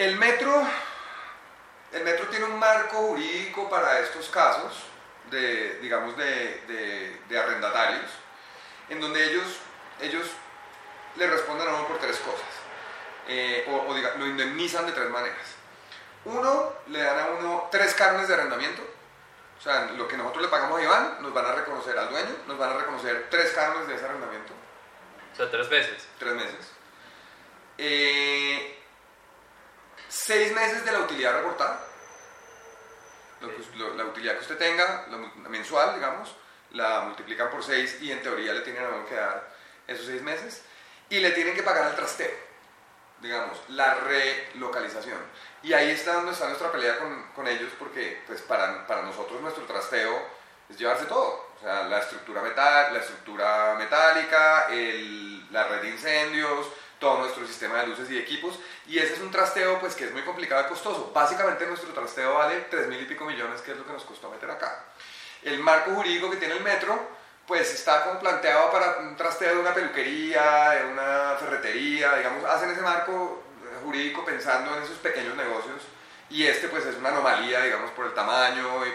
El 0.00 0.16
metro, 0.16 0.66
el 1.92 2.04
metro 2.04 2.26
tiene 2.28 2.46
un 2.46 2.58
marco 2.58 2.96
jurídico 2.96 3.68
para 3.68 3.98
estos 3.98 4.30
casos 4.30 4.84
de, 5.30 5.78
digamos, 5.80 6.16
de, 6.16 6.62
de, 6.66 7.20
de 7.28 7.38
arrendatarios, 7.38 8.10
en 8.88 8.98
donde 8.98 9.22
ellos, 9.30 9.44
ellos 10.00 10.26
le 11.16 11.26
responden 11.26 11.68
a 11.68 11.74
uno 11.74 11.86
por 11.86 11.98
tres 11.98 12.16
cosas, 12.16 12.48
eh, 13.28 13.66
o, 13.68 13.90
o 13.90 13.94
diga, 13.94 14.14
lo 14.16 14.26
indemnizan 14.26 14.86
de 14.86 14.92
tres 14.92 15.10
maneras. 15.10 15.36
Uno, 16.24 16.72
le 16.86 17.02
dan 17.02 17.18
a 17.18 17.26
uno 17.32 17.68
tres 17.70 17.92
carnes 17.92 18.26
de 18.26 18.32
arrendamiento, 18.32 18.80
o 19.58 19.62
sea, 19.62 19.82
lo 19.98 20.08
que 20.08 20.16
nosotros 20.16 20.44
le 20.44 20.48
pagamos 20.48 20.80
a 20.80 20.82
Iván, 20.82 21.18
nos 21.20 21.34
van 21.34 21.44
a 21.44 21.52
reconocer 21.52 21.98
al 21.98 22.08
dueño, 22.08 22.34
nos 22.46 22.56
van 22.56 22.70
a 22.70 22.78
reconocer 22.78 23.26
tres 23.30 23.50
carnes 23.52 23.86
de 23.86 23.96
ese 23.96 24.06
arrendamiento, 24.06 24.54
O 25.34 25.36
sea, 25.36 25.50
tres 25.50 25.68
veces. 25.68 26.08
tres 26.18 26.32
meses. 26.32 26.72
Eh, 27.82 28.19
seis 30.30 30.52
meses 30.52 30.84
de 30.84 30.92
la 30.92 31.00
utilidad 31.00 31.32
reportada, 31.38 31.80
lo 33.40 33.48
que- 33.48 33.76
lo- 33.76 33.94
la 33.94 34.04
utilidad 34.04 34.34
que 34.34 34.40
usted 34.42 34.58
tenga, 34.58 35.06
mensual, 35.48 35.94
digamos, 35.96 36.36
la 36.70 37.00
multiplican 37.00 37.50
por 37.50 37.64
seis 37.64 37.96
y 38.00 38.12
en 38.12 38.22
teoría 38.22 38.52
le 38.52 38.60
tienen 38.60 38.84
que 39.08 39.16
dar 39.16 39.52
esos 39.88 40.06
seis 40.06 40.22
meses 40.22 40.62
y 41.08 41.18
le 41.18 41.32
tienen 41.32 41.56
que 41.56 41.64
pagar 41.64 41.82
al 41.86 41.96
trasteo, 41.96 42.30
digamos, 43.20 43.58
la 43.70 43.94
relocalización. 43.94 45.18
Y 45.64 45.72
ahí 45.72 45.90
está 45.90 46.12
donde 46.14 46.30
está 46.30 46.46
nuestra 46.46 46.70
pelea 46.70 46.96
con, 47.00 47.32
con 47.34 47.48
ellos 47.48 47.72
porque 47.76 48.22
pues 48.28 48.40
para, 48.42 48.86
para 48.86 49.02
nosotros 49.02 49.40
nuestro 49.40 49.64
trasteo 49.64 50.16
es 50.68 50.76
llevarse 50.78 51.06
todo, 51.06 51.50
o 51.56 51.60
sea, 51.60 51.82
la 51.88 51.98
estructura, 51.98 52.40
metal, 52.40 52.92
la 52.94 53.00
estructura 53.00 53.74
metálica, 53.76 54.68
el- 54.70 55.52
la 55.52 55.64
red 55.66 55.82
de 55.82 55.88
incendios, 55.88 56.68
todo 57.00 57.18
nuestro 57.18 57.46
sistema 57.46 57.80
de 57.80 57.88
luces 57.88 58.10
y 58.10 58.18
equipos, 58.18 58.58
y 58.86 58.98
ese 58.98 59.14
es 59.14 59.20
un 59.20 59.30
trasteo 59.30 59.80
pues 59.80 59.96
que 59.96 60.04
es 60.04 60.12
muy 60.12 60.22
complicado 60.22 60.66
y 60.66 60.68
costoso. 60.68 61.10
Básicamente 61.12 61.66
nuestro 61.66 61.92
trasteo 61.92 62.34
vale 62.34 62.66
3 62.70 62.86
mil 62.86 63.00
y 63.00 63.06
pico 63.06 63.24
millones, 63.24 63.62
que 63.62 63.72
es 63.72 63.78
lo 63.78 63.86
que 63.86 63.92
nos 63.92 64.04
costó 64.04 64.30
meter 64.30 64.50
acá. 64.50 64.84
El 65.42 65.58
marco 65.58 65.92
jurídico 65.92 66.30
que 66.30 66.36
tiene 66.36 66.54
el 66.54 66.62
metro, 66.62 67.18
pues 67.46 67.72
está 67.74 68.04
como 68.04 68.20
planteado 68.20 68.70
para 68.70 68.98
un 68.98 69.16
trasteo 69.16 69.54
de 69.54 69.60
una 69.60 69.74
peluquería, 69.74 70.70
de 70.70 70.84
una 70.92 71.36
ferretería, 71.40 72.14
digamos, 72.16 72.44
hacen 72.44 72.70
ese 72.70 72.82
marco 72.82 73.42
jurídico 73.82 74.24
pensando 74.24 74.76
en 74.76 74.82
esos 74.82 74.98
pequeños 74.98 75.34
negocios, 75.36 75.82
y 76.28 76.46
este 76.46 76.68
pues 76.68 76.84
es 76.84 76.96
una 76.96 77.08
anomalía, 77.08 77.62
digamos, 77.62 77.90
por 77.92 78.06
el 78.06 78.14
tamaño 78.14 78.86
y 78.86 78.89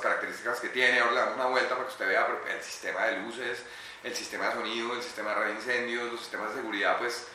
las 0.00 0.02
características 0.02 0.60
que 0.60 0.68
tiene. 0.70 0.98
Ahora 1.00 1.12
le 1.12 1.20
damos 1.20 1.34
una 1.36 1.46
vuelta 1.46 1.74
para 1.74 1.86
que 1.86 1.92
usted 1.92 2.08
vea 2.08 2.26
pero 2.26 2.40
el 2.56 2.62
sistema 2.62 3.04
de 3.06 3.18
luces, 3.18 3.62
el 4.02 4.14
sistema 4.14 4.46
de 4.48 4.52
sonido, 4.54 4.94
el 4.94 5.02
sistema 5.02 5.34
de 5.34 5.52
incendios, 5.52 6.10
los 6.10 6.20
sistemas 6.20 6.50
de 6.50 6.56
seguridad, 6.56 6.98
pues 6.98 7.26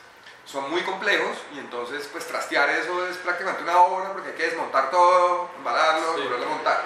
son 0.44 0.70
muy 0.70 0.82
complejos 0.82 1.36
y 1.54 1.58
entonces 1.58 2.08
pues 2.12 2.26
trastear 2.26 2.68
eso 2.70 3.06
es 3.08 3.16
prácticamente 3.18 3.62
una 3.62 3.80
obra 3.80 4.12
porque 4.12 4.30
hay 4.30 4.34
que 4.36 4.46
desmontar 4.46 4.90
todo, 4.90 5.50
embalarlo, 5.56 6.14
Sí. 6.16 6.22
volverlo 6.22 6.46
a 6.46 6.48
montar. 6.48 6.84